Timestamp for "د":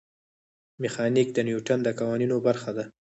1.33-1.39, 1.83-1.87